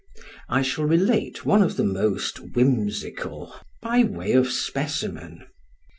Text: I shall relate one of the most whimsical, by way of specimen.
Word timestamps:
I 0.49 0.63
shall 0.63 0.85
relate 0.85 1.45
one 1.45 1.61
of 1.61 1.77
the 1.77 1.83
most 1.83 2.39
whimsical, 2.55 3.53
by 3.83 4.03
way 4.03 4.31
of 4.31 4.49
specimen. 4.51 5.45